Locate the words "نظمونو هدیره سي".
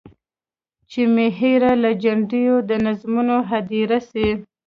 2.85-4.27